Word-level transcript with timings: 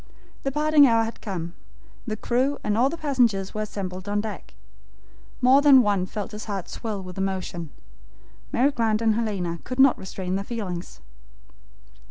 The 0.41 0.51
parting 0.51 0.87
hour 0.87 1.03
had 1.03 1.21
come. 1.21 1.53
The 2.07 2.17
crew 2.17 2.57
and 2.63 2.75
all 2.75 2.89
the 2.89 2.97
passengers 2.97 3.53
were 3.53 3.61
assembled 3.61 4.09
on 4.09 4.19
deck. 4.21 4.55
More 5.41 5.61
than 5.61 5.83
one 5.83 6.07
felt 6.07 6.31
his 6.31 6.45
heart 6.45 6.67
swell 6.69 7.03
with 7.03 7.19
emotion. 7.19 7.69
Mary 8.51 8.71
Grant 8.71 9.03
and 9.03 9.15
Lady 9.15 9.27
Helena 9.43 9.59
could 9.63 9.79
not 9.79 9.99
restrain 9.99 10.37
their 10.37 10.43
feelings. 10.43 11.01